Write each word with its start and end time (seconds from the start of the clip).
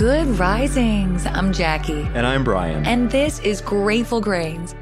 Good 0.00 0.38
risings. 0.38 1.26
I'm 1.26 1.52
Jackie. 1.52 2.08
And 2.14 2.26
I'm 2.26 2.42
Brian. 2.42 2.86
And 2.86 3.10
this 3.10 3.38
is 3.40 3.60
Grateful 3.60 4.18
Grains. 4.18 4.74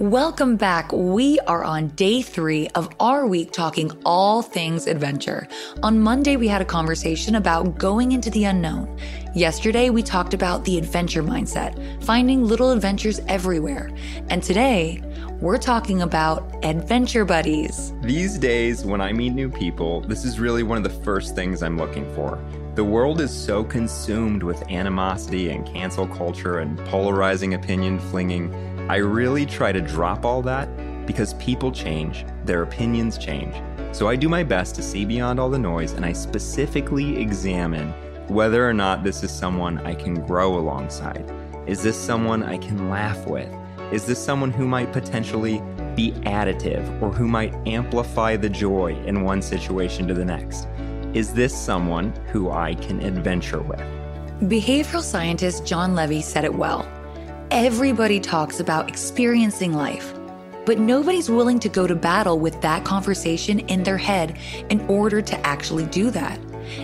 Welcome 0.00 0.56
back. 0.56 0.90
We 0.90 1.38
are 1.46 1.62
on 1.62 1.90
day 1.90 2.22
three 2.22 2.66
of 2.74 2.92
our 2.98 3.24
week 3.24 3.52
talking 3.52 3.92
all 4.04 4.42
things 4.42 4.88
adventure. 4.88 5.46
On 5.84 6.00
Monday, 6.00 6.34
we 6.34 6.48
had 6.48 6.60
a 6.60 6.64
conversation 6.64 7.36
about 7.36 7.78
going 7.78 8.10
into 8.10 8.30
the 8.30 8.42
unknown. 8.42 8.98
Yesterday, 9.32 9.90
we 9.90 10.02
talked 10.02 10.34
about 10.34 10.64
the 10.64 10.76
adventure 10.76 11.22
mindset, 11.22 12.02
finding 12.02 12.42
little 12.42 12.72
adventures 12.72 13.20
everywhere. 13.28 13.92
And 14.28 14.42
today, 14.42 15.00
we're 15.40 15.58
talking 15.58 16.02
about 16.02 16.52
adventure 16.64 17.24
buddies. 17.24 17.92
These 18.02 18.38
days, 18.38 18.84
when 18.84 19.00
I 19.00 19.12
meet 19.12 19.34
new 19.34 19.48
people, 19.48 20.00
this 20.00 20.24
is 20.24 20.40
really 20.40 20.64
one 20.64 20.78
of 20.78 20.82
the 20.82 21.04
first 21.04 21.36
things 21.36 21.62
I'm 21.62 21.78
looking 21.78 22.12
for. 22.16 22.42
The 22.78 22.84
world 22.84 23.20
is 23.20 23.32
so 23.32 23.64
consumed 23.64 24.44
with 24.44 24.70
animosity 24.70 25.50
and 25.50 25.66
cancel 25.66 26.06
culture 26.06 26.60
and 26.60 26.78
polarizing 26.86 27.54
opinion 27.54 27.98
flinging. 27.98 28.54
I 28.88 28.98
really 28.98 29.44
try 29.44 29.72
to 29.72 29.80
drop 29.80 30.24
all 30.24 30.42
that 30.42 30.68
because 31.04 31.34
people 31.34 31.72
change, 31.72 32.24
their 32.44 32.62
opinions 32.62 33.18
change. 33.18 33.52
So 33.90 34.06
I 34.06 34.14
do 34.14 34.28
my 34.28 34.44
best 34.44 34.76
to 34.76 34.82
see 34.84 35.04
beyond 35.04 35.40
all 35.40 35.50
the 35.50 35.58
noise 35.58 35.94
and 35.94 36.06
I 36.06 36.12
specifically 36.12 37.20
examine 37.20 37.90
whether 38.28 38.64
or 38.64 38.74
not 38.74 39.02
this 39.02 39.24
is 39.24 39.32
someone 39.32 39.78
I 39.78 39.96
can 39.96 40.24
grow 40.24 40.56
alongside. 40.56 41.28
Is 41.66 41.82
this 41.82 42.00
someone 42.00 42.44
I 42.44 42.58
can 42.58 42.88
laugh 42.88 43.26
with? 43.26 43.52
Is 43.90 44.06
this 44.06 44.24
someone 44.24 44.52
who 44.52 44.68
might 44.68 44.92
potentially 44.92 45.60
be 45.96 46.12
additive 46.26 47.02
or 47.02 47.10
who 47.10 47.26
might 47.26 47.56
amplify 47.66 48.36
the 48.36 48.48
joy 48.48 48.94
in 49.04 49.24
one 49.24 49.42
situation 49.42 50.06
to 50.06 50.14
the 50.14 50.24
next? 50.24 50.68
Is 51.18 51.32
this 51.32 51.52
someone 51.52 52.12
who 52.28 52.48
I 52.48 52.74
can 52.74 53.00
adventure 53.00 53.60
with? 53.60 53.80
Behavioral 54.42 55.02
scientist 55.02 55.66
Jon 55.66 55.96
Levy 55.96 56.22
said 56.22 56.44
it 56.44 56.54
well. 56.54 56.88
Everybody 57.50 58.20
talks 58.20 58.60
about 58.60 58.88
experiencing 58.88 59.72
life, 59.72 60.14
but 60.64 60.78
nobody's 60.78 61.28
willing 61.28 61.58
to 61.58 61.68
go 61.68 61.88
to 61.88 61.96
battle 61.96 62.38
with 62.38 62.60
that 62.60 62.84
conversation 62.84 63.58
in 63.58 63.82
their 63.82 63.96
head 63.96 64.38
in 64.70 64.80
order 64.82 65.20
to 65.20 65.36
actually 65.44 65.86
do 65.86 66.12
that. 66.12 66.38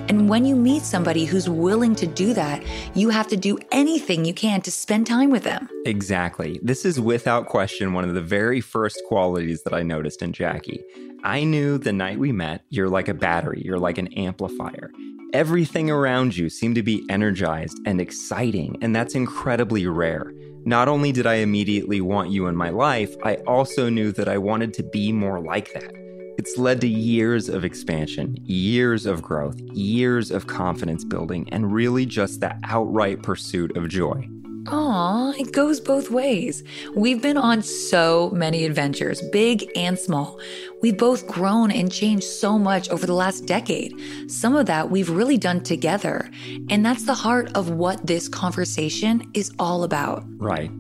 And 0.09 0.29
when 0.29 0.45
you 0.45 0.57
meet 0.57 0.83
somebody 0.83 1.25
who's 1.25 1.49
willing 1.49 1.95
to 1.97 2.07
do 2.07 2.35
that, 2.35 2.63
you 2.95 3.11
have 3.11 3.29
to 3.29 3.37
do 3.37 3.59
anything 3.73 4.25
you 4.25 4.35
can 4.35 4.61
to 4.63 4.71
spend 4.71 5.07
time 5.07 5.31
with 5.31 5.45
them. 5.45 5.69
Exactly. 5.87 6.61
This 6.63 6.85
is 6.85 7.01
without 7.01 7.47
question 7.47 7.93
one 7.93 8.05
of 8.05 8.15
the 8.15 8.23
very 8.23 8.61
first 8.61 9.01
qualities 9.09 9.63
that 9.63 9.75
I 9.75 9.83
noticed 9.83 10.23
in 10.23 10.33
Jackie. 10.33 10.85
I 11.23 11.45
knew 11.45 11.79
the 11.79 11.93
night 11.93 12.19
we 12.19 12.33
met, 12.33 12.65
you're 12.69 12.91
like 12.91 13.09
a 13.09 13.15
battery, 13.15 13.63
you're 13.65 13.79
like 13.79 13.99
an 13.99 14.09
amplifier. 14.15 14.91
Everything 15.33 15.91
around 15.91 16.37
you 16.37 16.49
seemed 16.49 16.75
to 16.77 16.83
be 16.83 17.05
energized 17.09 17.81
and 17.87 18.01
exciting, 18.01 18.79
and 18.83 18.95
that's 18.95 19.15
incredibly 19.15 19.87
rare. 19.87 20.33
Not 20.67 20.87
only 20.87 21.13
did 21.13 21.27
I 21.27 21.37
immediately 21.37 22.01
want 22.01 22.31
you 22.31 22.47
in 22.47 22.57
my 22.57 22.71
life, 22.71 23.17
I 23.25 23.37
also 23.47 23.89
knew 23.89 24.13
that 24.13 24.29
I 24.29 24.39
wanted 24.39 24.73
to 24.75 24.83
be 24.83 25.13
more 25.13 25.41
like 25.41 25.73
that. 25.73 26.04
It's 26.37 26.59
led 26.59 26.81
to 26.81 26.89
years 26.89 27.49
of 27.49 27.65
expansion, 27.65 28.37
years 28.43 29.07
of 29.07 29.23
growth, 29.23 29.59
years 29.61 30.31
of 30.31 30.47
confidence 30.47 31.05
building, 31.05 31.49
and 31.53 31.73
really 31.73 32.07
just 32.07 32.41
the 32.41 32.57
outright 32.65 33.23
pursuit 33.23 33.77
of 33.77 33.89
joy. 33.89 34.29
Aw, 34.69 35.33
it 35.33 35.53
goes 35.53 35.79
both 35.79 36.11
ways. 36.11 36.65
We've 36.97 37.21
been 37.21 37.37
on 37.37 37.63
so 37.63 38.31
many 38.31 38.65
adventures, 38.65 39.21
big 39.31 39.71
and 39.77 39.99
small. 39.99 40.41
We've 40.81 40.97
both 40.97 41.27
grown 41.27 41.71
and 41.71 41.93
changed 41.93 42.25
so 42.25 42.59
much 42.59 42.89
over 42.89 43.07
the 43.07 43.15
last 43.15 43.45
decade. 43.45 43.95
Some 44.31 44.57
of 44.57 44.65
that 44.67 44.91
we've 44.91 45.11
really 45.11 45.37
done 45.37 45.63
together. 45.63 46.31
And 46.71 46.85
that's 46.85 47.05
the 47.05 47.15
heart 47.15 47.51
of 47.55 47.71
what 47.71 48.07
this 48.07 48.27
conversation 48.27 49.31
is 49.35 49.53
all 49.59 49.85
about. 49.85 50.25
Right. 50.39 50.71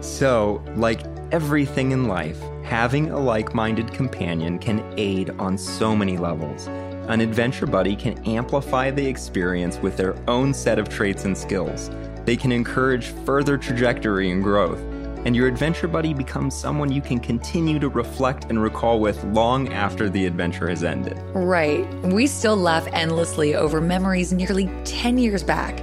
So, 0.00 0.62
like 0.74 1.02
everything 1.30 1.92
in 1.92 2.08
life, 2.08 2.40
having 2.68 3.08
a 3.10 3.18
like 3.18 3.54
minded 3.54 3.90
companion 3.94 4.58
can 4.58 4.84
aid 4.98 5.30
on 5.38 5.56
so 5.56 5.96
many 5.96 6.18
levels. 6.18 6.66
An 7.08 7.22
adventure 7.22 7.64
buddy 7.64 7.96
can 7.96 8.22
amplify 8.26 8.90
the 8.90 9.06
experience 9.06 9.78
with 9.78 9.96
their 9.96 10.14
own 10.28 10.52
set 10.52 10.78
of 10.78 10.86
traits 10.86 11.24
and 11.24 11.36
skills. 11.36 11.90
They 12.26 12.36
can 12.36 12.52
encourage 12.52 13.06
further 13.24 13.56
trajectory 13.56 14.30
and 14.30 14.42
growth. 14.42 14.80
And 15.24 15.34
your 15.34 15.48
adventure 15.48 15.88
buddy 15.88 16.12
becomes 16.12 16.54
someone 16.54 16.92
you 16.92 17.00
can 17.00 17.20
continue 17.20 17.78
to 17.78 17.88
reflect 17.88 18.44
and 18.50 18.62
recall 18.62 19.00
with 19.00 19.24
long 19.24 19.72
after 19.72 20.10
the 20.10 20.26
adventure 20.26 20.68
has 20.68 20.84
ended. 20.84 21.18
Right. 21.34 21.88
We 22.04 22.26
still 22.26 22.56
laugh 22.56 22.86
endlessly 22.92 23.54
over 23.54 23.80
memories 23.80 24.30
nearly 24.30 24.70
10 24.84 25.16
years 25.16 25.42
back. 25.42 25.80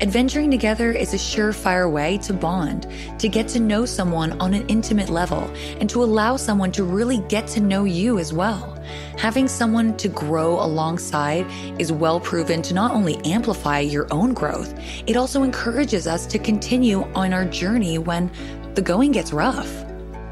Adventuring 0.00 0.50
together 0.50 0.90
is 0.90 1.14
a 1.14 1.16
surefire 1.16 1.88
way 1.88 2.18
to 2.18 2.32
bond, 2.32 2.88
to 3.16 3.28
get 3.28 3.46
to 3.46 3.60
know 3.60 3.86
someone 3.86 4.32
on 4.40 4.52
an 4.52 4.66
intimate 4.66 5.08
level, 5.08 5.48
and 5.78 5.88
to 5.88 6.02
allow 6.02 6.36
someone 6.36 6.72
to 6.72 6.82
really 6.82 7.18
get 7.28 7.46
to 7.46 7.60
know 7.60 7.84
you 7.84 8.18
as 8.18 8.32
well. 8.32 8.76
Having 9.16 9.46
someone 9.46 9.96
to 9.98 10.08
grow 10.08 10.60
alongside 10.60 11.46
is 11.80 11.92
well 11.92 12.18
proven 12.18 12.60
to 12.62 12.74
not 12.74 12.90
only 12.90 13.18
amplify 13.24 13.78
your 13.78 14.08
own 14.12 14.34
growth, 14.34 14.74
it 15.06 15.16
also 15.16 15.44
encourages 15.44 16.08
us 16.08 16.26
to 16.26 16.40
continue 16.40 17.04
on 17.14 17.32
our 17.32 17.44
journey 17.44 17.98
when 17.98 18.28
the 18.74 18.82
going 18.82 19.12
gets 19.12 19.32
rough. 19.32 19.84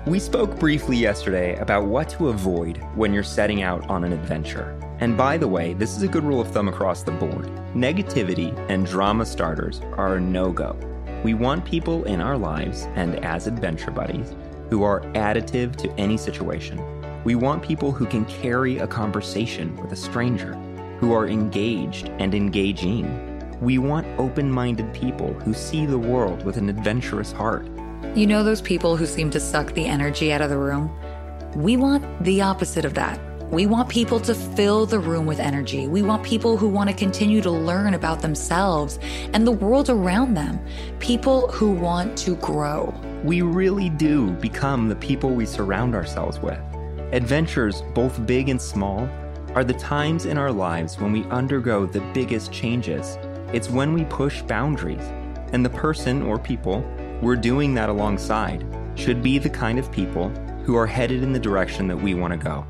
We 0.07 0.19
spoke 0.19 0.59
briefly 0.59 0.97
yesterday 0.97 1.55
about 1.59 1.87
what 1.87 2.09
to 2.11 2.31
avoid 2.31 2.79
when 2.97 3.15
you're 3.15 3.23
setting 3.23 3.63
out 3.63 3.89
on 3.89 4.03
an 4.03 4.13
adventure. 4.13 4.77
And 5.03 5.17
by 5.17 5.37
the 5.37 5.49
way, 5.49 5.75
this 5.75 5.97
is 5.97 6.05
a 6.05 6.07
good 6.07 6.23
rule 6.23 6.41
of 6.41 6.53
thumb 6.53 6.69
across 6.69 7.03
the 7.03 7.11
board. 7.11 7.47
Negativity 7.75 8.57
and 8.71 8.87
drama 8.87 9.27
starters 9.27 9.81
are 9.97 10.15
a 10.15 10.21
no 10.21 10.53
go. 10.53 10.79
We 11.25 11.35
want 11.35 11.65
people 11.65 12.05
in 12.05 12.21
our 12.21 12.39
lives 12.39 12.87
and 12.95 13.17
as 13.25 13.49
adventure 13.49 13.91
buddies 13.91 14.37
who 14.71 14.85
are 14.85 15.01
additive 15.15 15.75
to 15.79 15.91
any 15.99 16.17
situation. 16.17 16.81
We 17.25 17.35
want 17.35 17.65
people 17.65 17.91
who 17.91 18.07
can 18.07 18.25
carry 18.27 18.79
a 18.79 18.87
conversation 18.87 19.75
with 19.83 19.91
a 19.91 19.97
stranger, 19.97 20.55
who 21.01 21.13
are 21.13 21.27
engaged 21.27 22.09
and 22.21 22.33
engaging. 22.33 23.59
We 23.61 23.79
want 23.79 24.07
open 24.21 24.53
minded 24.53 24.95
people 24.95 25.33
who 25.33 25.53
see 25.53 25.85
the 25.85 25.99
world 25.99 26.45
with 26.45 26.59
an 26.59 26.69
adventurous 26.69 27.33
heart 27.33 27.67
you 28.15 28.27
know 28.27 28.43
those 28.45 28.61
people 28.61 28.99
who 28.99 29.07
seem 29.07 29.31
to 29.31 29.41
suck 29.41 29.73
the 29.73 29.87
energy 29.87 30.35
out 30.35 30.43
of 30.43 30.51
the 30.51 30.59
room? 30.59 30.95
We 31.57 31.79
want 31.79 32.05
the 32.23 32.43
opposite 32.43 32.85
of 32.85 32.93
that. 32.93 33.19
We 33.53 33.67
want 33.67 33.91
people 33.91 34.19
to 34.21 34.35
fill 34.35 34.87
the 34.87 34.99
room 34.99 35.27
with 35.27 35.39
energy. 35.39 35.87
We 35.87 36.01
want 36.01 36.23
people 36.23 36.57
who 36.57 36.69
want 36.69 36.89
to 36.89 36.97
continue 36.97 37.43
to 37.43 37.51
learn 37.51 37.93
about 37.93 38.23
themselves 38.23 38.99
and 39.35 39.47
the 39.47 39.53
world 39.53 39.91
around 39.91 40.33
them. 40.33 40.59
People 41.01 41.49
who 41.49 41.71
want 41.71 42.17
to 42.21 42.37
grow. 42.37 42.95
We 43.23 43.43
really 43.43 43.91
do 43.91 44.31
become 44.31 44.89
the 44.89 44.97
people 44.97 45.35
we 45.35 45.45
surround 45.45 45.95
ourselves 45.95 46.41
with. 46.41 46.59
Adventures, 47.13 47.83
both 47.93 48.25
big 48.25 48.49
and 48.49 48.61
small, 48.61 49.07
are 49.55 49.65
the 49.65 49.75
times 49.75 50.25
in 50.25 50.39
our 50.39 50.51
lives 50.51 50.99
when 50.99 51.13
we 51.13 51.25
undergo 51.25 51.85
the 51.85 52.01
biggest 52.15 52.53
changes. 52.53 53.19
It's 53.53 53.69
when 53.69 53.93
we 53.93 54.05
push 54.07 54.41
boundaries, 54.41 55.05
and 55.53 55.63
the 55.63 55.69
person 55.69 56.23
or 56.23 56.39
people 56.39 56.83
we're 57.21 57.37
doing 57.37 57.75
that 57.75 57.91
alongside 57.91 58.65
should 58.95 59.23
be 59.23 59.37
the 59.37 59.51
kind 59.51 59.79
of 59.79 59.93
people 59.93 60.31
who 60.65 60.75
are 60.75 60.87
headed 60.87 61.23
in 61.23 61.35
the 61.35 61.39
direction 61.39 61.87
that 61.89 61.99
we 61.99 62.15
want 62.15 62.33
to 62.33 62.39
go. 62.39 62.67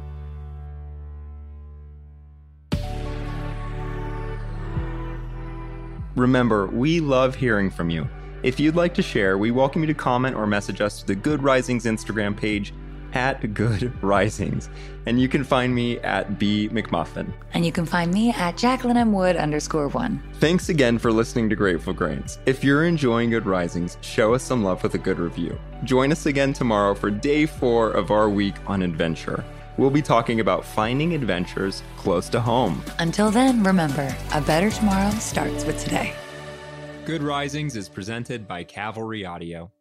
Remember, 6.16 6.66
we 6.66 7.00
love 7.00 7.34
hearing 7.34 7.70
from 7.70 7.88
you. 7.88 8.06
If 8.42 8.60
you'd 8.60 8.76
like 8.76 8.92
to 8.94 9.02
share, 9.02 9.38
we 9.38 9.50
welcome 9.50 9.82
you 9.82 9.86
to 9.86 9.94
comment 9.94 10.36
or 10.36 10.46
message 10.46 10.82
us 10.82 11.00
to 11.00 11.06
the 11.06 11.14
Good 11.14 11.42
Risings 11.42 11.84
Instagram 11.84 12.36
page 12.36 12.74
at 13.14 13.54
Good 13.54 13.92
Risings. 14.02 14.68
And 15.06 15.20
you 15.20 15.28
can 15.28 15.42
find 15.42 15.74
me 15.74 15.98
at 16.00 16.38
B 16.38 16.68
McMuffin. 16.68 17.32
And 17.54 17.64
you 17.64 17.72
can 17.72 17.86
find 17.86 18.12
me 18.12 18.30
at 18.30 18.58
Jacqueline 18.58 18.98
M. 18.98 19.12
Wood 19.12 19.36
underscore 19.36 19.88
one. 19.88 20.22
Thanks 20.34 20.68
again 20.68 20.98
for 20.98 21.10
listening 21.10 21.48
to 21.50 21.56
Grateful 21.56 21.94
Grains. 21.94 22.38
If 22.44 22.62
you're 22.62 22.84
enjoying 22.84 23.30
Good 23.30 23.46
Risings, 23.46 23.96
show 24.02 24.34
us 24.34 24.42
some 24.42 24.62
love 24.62 24.82
with 24.82 24.94
a 24.94 24.98
good 24.98 25.18
review. 25.18 25.58
Join 25.84 26.12
us 26.12 26.26
again 26.26 26.52
tomorrow 26.52 26.94
for 26.94 27.10
day 27.10 27.46
four 27.46 27.90
of 27.90 28.10
our 28.10 28.28
week 28.28 28.56
on 28.66 28.82
adventure. 28.82 29.44
We'll 29.76 29.90
be 29.90 30.02
talking 30.02 30.40
about 30.40 30.64
finding 30.64 31.14
adventures 31.14 31.82
close 31.96 32.28
to 32.30 32.40
home. 32.40 32.82
Until 32.98 33.30
then, 33.30 33.62
remember 33.62 34.14
a 34.32 34.40
better 34.40 34.70
tomorrow 34.70 35.10
starts 35.12 35.64
with 35.64 35.82
today. 35.82 36.14
Good 37.04 37.22
Risings 37.22 37.76
is 37.76 37.88
presented 37.88 38.46
by 38.46 38.64
Cavalry 38.64 39.24
Audio. 39.24 39.72